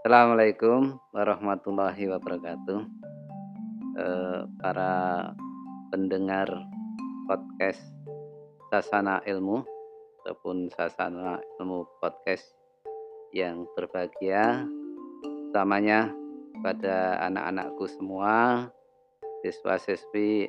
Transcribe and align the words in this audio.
Assalamualaikum 0.00 0.96
warahmatullahi 1.12 2.08
wabarakatuh. 2.08 2.80
Eh, 4.00 4.40
para 4.56 4.92
pendengar 5.92 6.48
podcast 7.28 7.84
Sasana 8.72 9.20
Ilmu 9.28 9.60
ataupun 10.24 10.72
Sasana 10.72 11.44
Ilmu 11.60 11.84
Podcast 12.00 12.48
yang 13.36 13.68
berbahagia, 13.76 14.64
utamanya 15.52 16.08
pada 16.64 17.20
anak-anakku 17.28 17.84
semua, 17.92 18.72
siswa-siswi 19.44 20.48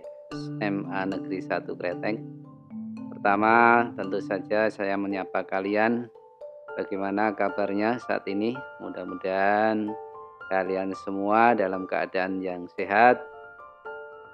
SMA 0.63 1.11
Negeri 1.11 1.43
1 1.43 1.75
Kreteng. 1.75 2.23
Pertama, 3.11 3.83
tentu 3.99 4.23
saja 4.23 4.71
saya 4.71 4.95
menyapa 4.95 5.43
kalian 5.43 6.07
Bagaimana 6.79 7.35
kabarnya 7.35 7.99
saat 7.99 8.23
ini? 8.31 8.55
Mudah-mudahan 8.79 9.91
kalian 10.47 10.95
semua 11.03 11.51
dalam 11.51 11.83
keadaan 11.83 12.39
yang 12.39 12.63
sehat, 12.79 13.19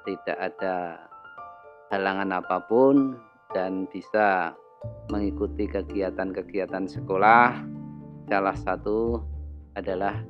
tidak 0.05 0.38
ada 0.38 1.02
halangan 1.90 2.38
apa 2.38 2.62
pun, 2.70 3.18
dan 3.58 3.90
bisa 3.90 4.54
mengikuti 5.09 5.66
kegiatan-kegiatan 5.66 6.86
sekolah. 6.86 7.58
Salah 8.30 8.58
satu 8.58 9.17
adalah 9.73 10.22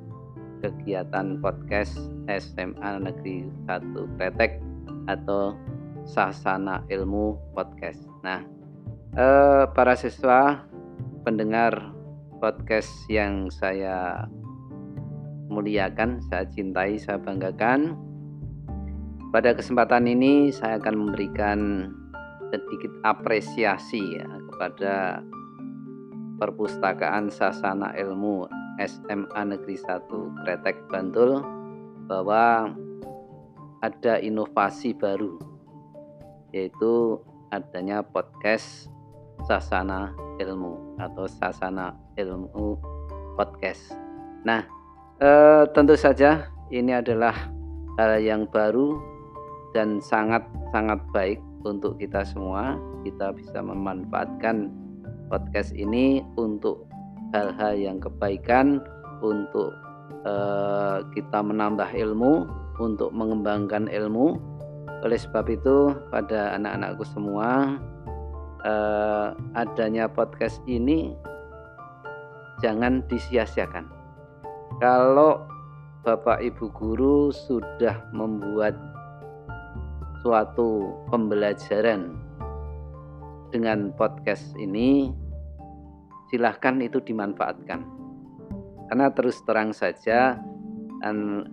kegiatan 0.63 1.43
podcast 1.43 1.99
SMA 2.31 3.03
Negeri 3.03 3.51
1 3.67 4.15
Kretek 4.15 4.63
atau 5.11 5.59
Sasana 6.07 6.87
Ilmu 6.87 7.35
Podcast. 7.51 7.99
Nah, 8.23 8.47
eh, 9.11 9.63
para 9.75 9.91
siswa 9.99 10.63
pendengar 11.27 11.96
podcast 12.37 12.89
yang 13.09 13.49
saya 13.49 14.25
muliakan, 15.49 16.21
saya 16.29 16.45
cintai, 16.47 17.01
saya 17.01 17.17
banggakan. 17.17 17.97
Pada 19.33 19.51
kesempatan 19.57 20.07
ini 20.07 20.53
saya 20.53 20.79
akan 20.79 20.95
memberikan 20.95 21.59
sedikit 22.53 22.93
apresiasi 23.03 24.01
ya, 24.17 24.27
kepada 24.53 25.25
Perpustakaan 26.37 27.33
Sasana 27.33 27.97
Ilmu 27.97 28.45
SMA 28.77 29.41
Negeri 29.41 29.73
1 29.73 30.45
Kretek 30.45 30.77
Bantul 30.93 31.41
bahwa 32.05 32.71
ada 33.81 34.21
inovasi 34.21 34.93
baru 34.93 35.37
yaitu 36.55 37.19
adanya 37.51 38.01
podcast 38.01 38.89
Sasana 39.47 40.11
Ilmu 40.43 40.99
atau 40.99 41.23
Sasana 41.25 41.95
ilmu 42.19 42.75
podcast. 43.39 43.95
Nah, 44.43 44.67
eh, 45.23 45.63
tentu 45.71 45.95
saja 45.95 46.51
ini 46.67 46.91
adalah 46.91 47.33
hal 47.95 48.19
yang 48.19 48.43
baru 48.51 48.99
dan 49.71 50.03
sangat-sangat 50.03 50.99
baik 51.15 51.39
untuk 51.63 51.95
kita 51.95 52.27
semua. 52.27 52.75
Kita 53.07 53.31
bisa 53.31 53.63
memanfaatkan 53.63 54.67
podcast 55.31 55.71
ini 55.79 56.19
untuk 56.35 56.83
hal-hal 57.31 57.79
yang 57.79 57.97
kebaikan, 58.03 58.83
untuk 59.23 59.71
eh, 60.27 60.97
kita 61.15 61.39
menambah 61.39 61.87
ilmu, 61.95 62.43
untuk 62.83 63.15
mengembangkan 63.15 63.87
ilmu. 63.87 64.35
Oleh 65.07 65.15
sebab 65.15 65.47
itu, 65.47 65.93
pada 66.09 66.57
anak-anakku 66.57 67.05
semua, 67.05 67.77
eh, 68.67 69.27
adanya 69.55 70.11
podcast 70.11 70.59
ini 70.67 71.15
jangan 72.59 73.05
disia-siakan. 73.07 73.87
Kalau 74.83 75.47
Bapak 76.03 76.43
Ibu 76.43 76.71
guru 76.75 77.31
sudah 77.31 78.11
membuat 78.11 78.75
suatu 80.23 80.91
pembelajaran 81.07 82.15
dengan 83.51 83.95
podcast 83.95 84.55
ini, 84.59 85.11
silahkan 86.31 86.79
itu 86.83 86.99
dimanfaatkan. 86.99 87.83
Karena 88.87 89.07
terus 89.11 89.39
terang 89.43 89.75
saja, 89.75 90.39
dan 91.03 91.47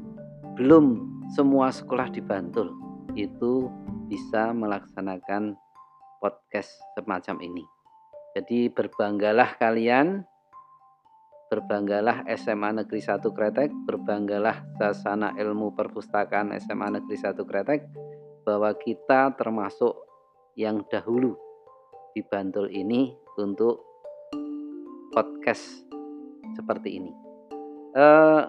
belum 0.54 1.02
semua 1.34 1.74
sekolah 1.74 2.10
di 2.14 2.22
Bantul 2.22 2.70
itu 3.18 3.70
bisa 4.06 4.54
melaksanakan 4.54 5.58
podcast 6.24 6.72
semacam 6.96 7.44
ini. 7.44 7.64
Jadi 8.32 8.72
berbanggalah 8.72 9.60
kalian 9.60 10.24
Berbanggalah 11.54 12.26
SMA 12.34 12.82
Negeri 12.82 12.98
1 12.98 13.20
Kretek, 13.30 13.70
berbanggalah 13.86 14.64
Sasana 14.74 15.38
Ilmu 15.38 15.70
Perpustakaan 15.76 16.50
SMA 16.58 16.98
Negeri 16.98 17.14
1 17.14 17.36
Kretek 17.46 17.86
bahwa 18.42 18.74
kita 18.74 19.30
termasuk 19.38 19.94
yang 20.58 20.82
dahulu 20.90 21.38
di 22.10 22.26
Bantul 22.26 22.72
ini 22.74 23.14
untuk 23.38 23.86
podcast 25.14 25.86
seperti 26.58 26.98
ini. 26.98 27.12
Eh, 27.94 28.42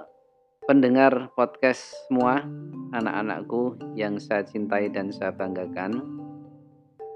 pendengar 0.65 1.29
podcast 1.37 1.93
semua, 2.09 2.41
anak-anakku 2.89 3.93
yang 3.93 4.17
saya 4.17 4.41
cintai 4.47 4.89
dan 4.89 5.13
saya 5.13 5.29
banggakan, 5.29 6.24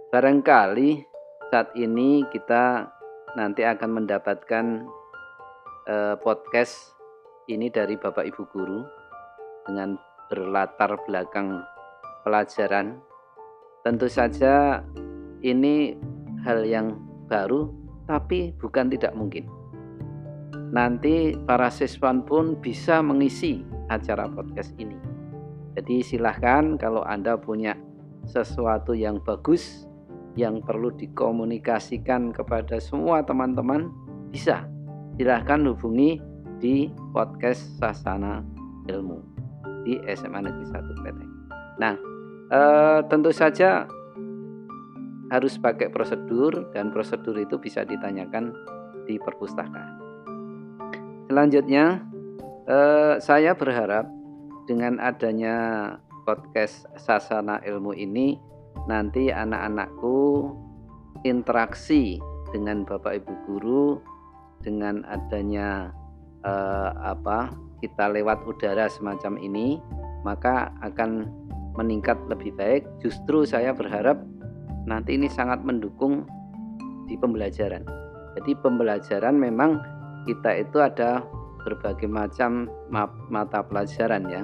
barangkali 0.09 1.05
saat 1.53 1.69
ini 1.77 2.25
kita 2.33 2.89
nanti 3.37 3.61
akan 3.61 4.01
mendapatkan 4.01 4.65
eh, 5.85 6.15
podcast 6.17 6.97
ini 7.45 7.69
dari 7.69 7.93
Bapak 7.93 8.25
Ibu 8.25 8.43
guru 8.49 8.81
dengan 9.69 9.97
berlatar 10.29 10.97
belakang 11.05 11.61
pelajaran. 12.25 12.97
Tentu 13.85 14.09
saja 14.09 14.81
ini 15.45 15.93
hal 16.41 16.65
yang 16.65 16.97
baru 17.29 17.69
tapi 18.09 18.53
bukan 18.57 18.89
tidak 18.89 19.13
mungkin. 19.13 19.45
Nanti 20.73 21.37
para 21.45 21.69
siswa 21.69 22.13
pun 22.25 22.57
bisa 22.57 23.01
mengisi 23.01 23.61
acara 23.89 24.25
podcast 24.29 24.73
ini. 24.77 24.97
Jadi 25.77 26.01
silahkan 26.01 26.77
kalau 26.77 27.05
Anda 27.05 27.37
punya 27.37 27.77
sesuatu 28.29 28.93
yang 28.93 29.17
bagus 29.25 29.88
yang 30.39 30.63
perlu 30.63 30.95
dikomunikasikan 30.95 32.31
kepada 32.31 32.79
semua 32.79 33.19
teman-teman 33.27 33.91
bisa 34.31 34.63
silahkan 35.19 35.59
hubungi 35.67 36.23
di 36.63 36.87
podcast 37.11 37.59
Sasana 37.75 38.39
Ilmu 38.87 39.19
di 39.83 39.99
SMA 40.15 40.39
Negeri 40.39 40.65
1 40.71 41.03
PT. 41.03 41.19
Nah, 41.83 41.95
eh, 42.55 42.99
tentu 43.11 43.35
saja 43.35 43.83
harus 45.29 45.59
pakai 45.59 45.91
prosedur 45.91 46.71
dan 46.71 46.95
prosedur 46.95 47.35
itu 47.35 47.59
bisa 47.59 47.83
ditanyakan 47.83 48.55
di 49.03 49.19
perpustakaan. 49.19 49.99
Selanjutnya, 51.27 51.99
eh, 52.63 53.19
saya 53.19 53.53
berharap 53.53 54.07
dengan 54.71 55.03
adanya 55.03 55.57
podcast 56.23 56.85
Sasana 56.95 57.59
Ilmu 57.65 57.93
ini 57.97 58.37
nanti 58.87 59.29
anak-anakku 59.29 60.49
interaksi 61.23 62.17
dengan 62.49 62.87
Bapak 62.87 63.21
Ibu 63.23 63.33
guru 63.45 63.85
dengan 64.65 65.05
adanya 65.07 65.93
eh, 66.43 66.91
apa 66.99 67.53
kita 67.79 68.11
lewat 68.11 68.43
udara 68.43 68.91
semacam 68.91 69.39
ini 69.39 69.79
maka 70.27 70.73
akan 70.83 71.31
meningkat 71.79 72.19
lebih 72.27 72.51
baik. 72.59 72.83
Justru 72.99 73.47
saya 73.47 73.71
berharap 73.71 74.19
nanti 74.83 75.15
ini 75.15 75.31
sangat 75.31 75.63
mendukung 75.63 76.27
di 77.07 77.15
pembelajaran. 77.15 77.87
Jadi 78.35 78.51
pembelajaran 78.59 79.35
memang 79.39 79.79
kita 80.27 80.59
itu 80.59 80.83
ada 80.83 81.23
berbagai 81.63 82.07
macam 82.07 82.67
mata 83.31 83.63
pelajaran 83.63 84.23
ya. 84.27 84.43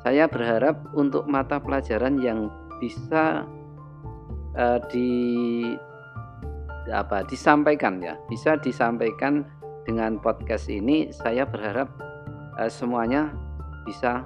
Saya 0.00 0.24
berharap 0.24 0.80
untuk 0.96 1.28
mata 1.28 1.60
pelajaran 1.60 2.16
yang 2.24 2.48
bisa 2.80 3.44
uh, 4.56 4.78
di 4.88 5.12
apa 6.90 7.22
disampaikan 7.28 8.00
ya. 8.00 8.16
Bisa 8.26 8.56
disampaikan 8.58 9.44
dengan 9.84 10.16
podcast 10.18 10.66
ini 10.72 11.12
saya 11.12 11.44
berharap 11.44 11.92
uh, 12.56 12.72
semuanya 12.72 13.30
bisa 13.84 14.24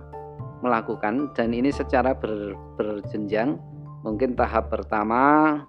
melakukan. 0.63 1.35
Dan 1.35 1.53
ini 1.53 1.75
secara 1.75 2.15
ber, 2.15 2.55
berjenjang. 2.79 3.59
Mungkin 4.07 4.39
tahap 4.39 4.71
pertama 4.71 5.61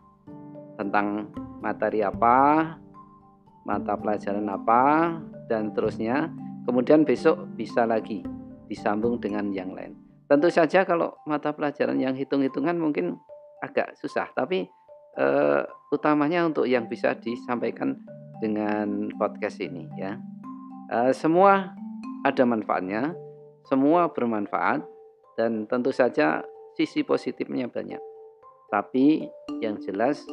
tentang 0.78 1.32
materi 1.64 2.04
apa 2.04 2.76
mata 3.66 3.98
pelajaran 3.98 4.46
apa 4.46 5.18
dan 5.50 5.74
terusnya. 5.74 6.30
Kemudian 6.70 7.06
besok 7.06 7.46
bisa 7.58 7.86
lagi 7.86 8.26
disambung 8.70 9.22
dengan 9.22 9.54
yang 9.54 9.74
lain 9.74 10.05
tentu 10.26 10.50
saja 10.50 10.84
kalau 10.86 11.14
mata 11.30 11.54
pelajaran 11.54 11.98
yang 12.02 12.18
hitung-hitungan 12.18 12.78
mungkin 12.78 13.18
agak 13.62 13.98
susah 13.98 14.30
tapi 14.34 14.70
uh, 15.18 15.64
utamanya 15.92 16.46
untuk 16.46 16.68
yang 16.68 16.86
bisa 16.90 17.16
disampaikan 17.18 17.98
dengan 18.40 19.10
podcast 19.16 19.64
ini 19.64 19.88
ya. 19.96 20.20
Uh, 20.92 21.12
semua 21.16 21.74
ada 22.28 22.44
manfaatnya, 22.46 23.16
semua 23.66 24.12
bermanfaat 24.12 24.84
dan 25.40 25.66
tentu 25.66 25.90
saja 25.90 26.44
sisi 26.76 27.02
positifnya 27.02 27.72
banyak. 27.72 28.02
Tapi 28.70 29.24
yang 29.64 29.80
jelas 29.80 30.26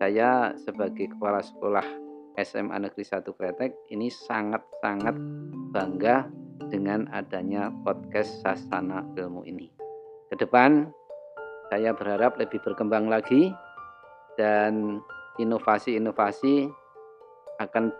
saya 0.00 0.54
sebagai 0.56 1.12
kepala 1.12 1.44
sekolah 1.44 1.84
SMA 2.40 2.76
Negeri 2.80 3.04
1 3.04 3.26
Kretek 3.36 3.72
ini 3.92 4.08
sangat-sangat 4.08 5.16
bangga 5.74 6.39
dengan 6.70 7.10
adanya 7.10 7.74
podcast 7.82 8.40
Sasana 8.40 9.02
Ilmu 9.18 9.42
ini. 9.44 9.68
Ke 10.30 10.38
depan 10.38 10.88
saya 11.70 11.94
berharap 11.94 12.38
lebih 12.38 12.62
berkembang 12.62 13.10
lagi 13.10 13.50
dan 14.38 15.02
inovasi-inovasi 15.38 16.70
akan 17.60 17.94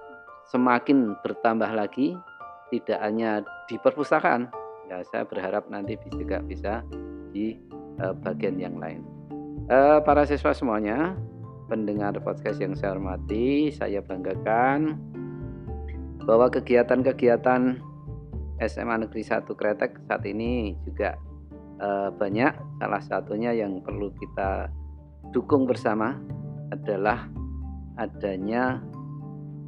semakin 0.50 1.14
bertambah 1.22 1.70
lagi 1.70 2.18
tidak 2.70 2.98
hanya 3.02 3.42
di 3.70 3.76
perpustakaan 3.78 4.50
ya 4.90 5.02
saya 5.06 5.22
berharap 5.22 5.70
nanti 5.70 5.94
juga 6.10 6.42
bisa 6.42 6.82
di 7.30 7.54
uh, 8.02 8.10
bagian 8.10 8.58
yang 8.58 8.74
lain 8.78 9.06
uh, 9.70 10.02
para 10.02 10.26
siswa 10.26 10.50
semuanya 10.50 11.14
pendengar 11.70 12.18
podcast 12.18 12.58
yang 12.58 12.74
saya 12.74 12.98
hormati 12.98 13.70
saya 13.70 14.02
banggakan 14.02 14.98
bahwa 16.26 16.50
kegiatan-kegiatan 16.50 17.78
SMA 18.60 19.08
Negeri 19.08 19.24
1 19.24 19.48
Kretek 19.48 20.04
saat 20.04 20.24
ini 20.28 20.76
juga 20.84 21.16
uh, 21.80 22.12
banyak 22.12 22.52
salah 22.76 23.00
satunya 23.00 23.56
yang 23.56 23.80
perlu 23.80 24.12
kita 24.20 24.68
dukung 25.32 25.64
bersama 25.64 26.20
adalah 26.68 27.26
adanya 27.96 28.84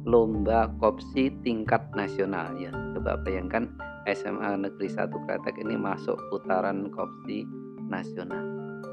lomba 0.03 0.69
kopsi 0.77 1.31
tingkat 1.41 1.81
nasional 1.95 2.53
ya. 2.59 2.71
Coba 2.93 3.17
bayangkan 3.23 3.71
SMA 4.05 4.59
Negeri 4.59 4.91
1 4.91 5.09
Kretek 5.09 5.55
ini 5.63 5.79
masuk 5.79 6.19
putaran 6.29 6.91
kopsi 6.91 7.47
nasional. 7.87 8.43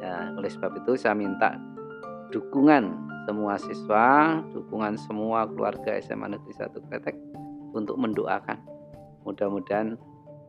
Ya, 0.01 0.33
oleh 0.33 0.49
sebab 0.49 0.81
itu 0.81 0.97
saya 0.97 1.13
minta 1.13 1.59
dukungan 2.31 2.95
semua 3.27 3.59
siswa, 3.59 4.41
dukungan 4.55 4.97
semua 4.97 5.45
keluarga 5.51 5.99
SMA 6.01 6.31
Negeri 6.31 6.55
1 6.57 6.73
Kretek 6.89 7.17
untuk 7.75 7.99
mendoakan. 7.99 8.70
Mudah-mudahan 9.25 9.97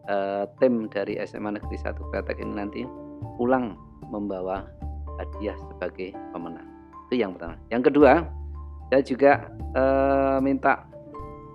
eh, 0.08 0.46
tim 0.60 0.88
dari 0.88 1.20
SMA 1.24 1.58
Negeri 1.58 1.78
1 1.78 1.98
Kretek 2.12 2.38
ini 2.40 2.54
nanti 2.54 2.82
pulang 3.38 3.76
membawa 4.10 4.66
hadiah 5.22 5.56
sebagai 5.70 6.16
pemenang. 6.34 6.68
Itu 7.08 7.20
yang 7.20 7.38
pertama. 7.38 7.56
Yang 7.70 7.84
kedua, 7.92 8.12
saya 8.90 9.02
juga 9.04 9.32
eh, 9.76 10.38
minta 10.44 10.88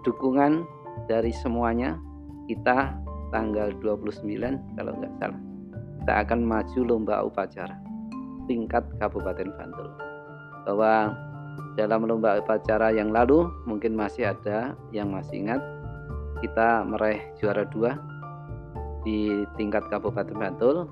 dukungan 0.06 0.62
dari 1.10 1.34
semuanya 1.34 1.98
kita 2.46 2.94
tanggal 3.34 3.74
29 3.82 4.22
kalau 4.78 4.92
nggak 4.96 5.12
salah 5.18 5.40
kita 6.06 6.12
akan 6.22 6.40
maju 6.46 6.80
lomba 6.86 7.26
upacara 7.26 7.74
tingkat 8.46 8.86
Kabupaten 9.02 9.50
Bantul 9.58 9.90
bahwa 10.62 11.18
dalam 11.74 12.06
lomba 12.06 12.38
upacara 12.38 12.94
yang 12.94 13.10
lalu 13.10 13.50
mungkin 13.66 13.98
masih 13.98 14.30
ada 14.30 14.78
yang 14.94 15.10
masih 15.10 15.42
ingat 15.42 15.58
kita 16.42 16.84
meraih 16.84 17.22
juara 17.38 17.64
dua 17.68 17.96
di 19.06 19.46
tingkat 19.54 19.86
Kabupaten 19.88 20.34
Bantul 20.34 20.90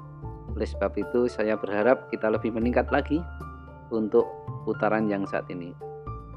oleh 0.54 0.68
sebab 0.68 0.94
itu 0.94 1.26
saya 1.26 1.58
berharap 1.58 2.06
kita 2.14 2.30
lebih 2.30 2.54
meningkat 2.54 2.86
lagi 2.94 3.18
untuk 3.90 4.24
putaran 4.62 5.10
yang 5.10 5.26
saat 5.26 5.44
ini 5.50 5.74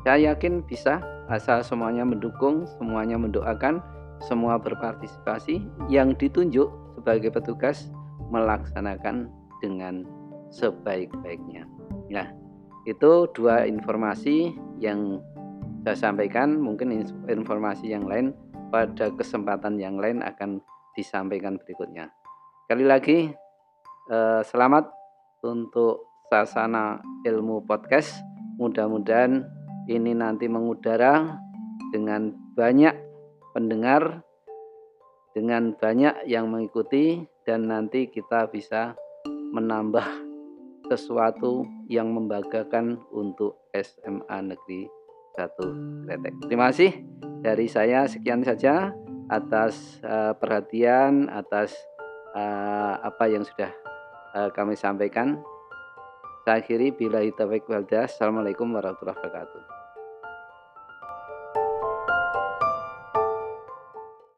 saya 0.08 0.32
yakin 0.32 0.64
bisa 0.64 1.04
asal 1.28 1.60
semuanya 1.60 2.08
mendukung, 2.08 2.64
semuanya 2.80 3.20
mendoakan, 3.20 3.84
semua 4.24 4.56
berpartisipasi 4.56 5.68
yang 5.92 6.16
ditunjuk 6.16 6.72
sebagai 6.96 7.28
petugas 7.28 7.92
melaksanakan 8.32 9.28
dengan 9.60 10.08
sebaik-baiknya. 10.48 11.68
Nah, 12.08 12.32
itu 12.88 13.28
dua 13.36 13.68
informasi 13.68 14.56
yang 14.80 15.20
saya 15.84 16.08
sampaikan. 16.08 16.56
Mungkin 16.56 17.04
informasi 17.28 17.92
yang 17.92 18.08
lain 18.08 18.32
pada 18.68 19.12
kesempatan 19.16 19.80
yang 19.80 19.96
lain 19.98 20.20
akan 20.24 20.60
disampaikan 20.94 21.56
berikutnya. 21.62 22.12
Sekali 22.66 22.86
lagi, 22.86 23.18
eh, 24.12 24.42
selamat 24.44 24.92
untuk 25.46 26.08
Sasana 26.28 27.00
Ilmu 27.24 27.64
Podcast. 27.64 28.12
Mudah-mudahan 28.60 29.46
ini 29.88 30.12
nanti 30.12 30.52
mengudara 30.52 31.40
dengan 31.94 32.36
banyak 32.58 32.96
pendengar, 33.56 34.26
dengan 35.32 35.72
banyak 35.78 36.28
yang 36.28 36.52
mengikuti, 36.52 37.24
dan 37.48 37.72
nanti 37.72 38.12
kita 38.12 38.52
bisa 38.52 38.98
menambah 39.56 40.04
sesuatu 40.92 41.64
yang 41.88 42.12
membanggakan 42.12 43.00
untuk 43.16 43.72
SMA 43.72 44.38
Negeri 44.44 44.88
1 45.40 46.04
Kretek. 46.08 46.34
Terima 46.50 46.74
kasih 46.74 47.27
dari 47.42 47.68
saya 47.70 48.06
sekian 48.10 48.42
saja 48.42 48.94
atas 49.28 50.00
uh, 50.04 50.32
perhatian 50.38 51.28
atas 51.28 51.76
uh, 52.34 53.00
apa 53.04 53.28
yang 53.28 53.44
sudah 53.44 53.72
uh, 54.36 54.50
kami 54.56 54.76
sampaikan. 54.78 55.40
Saya 56.48 56.64
akhiri 56.64 56.96
bila 56.96 57.20
taufiq 57.36 57.68
wal 57.68 57.84
Assalamualaikum 57.84 58.72
warahmatullahi 58.72 59.20
wabarakatuh. 59.20 59.87